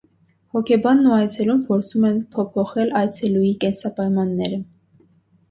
[0.55, 4.61] Հոգեբանն ու այցելուն փորձում են փոփոխել այցելուի կենսապայմանները։